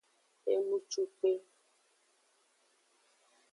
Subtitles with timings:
[0.53, 1.31] Enucukpe.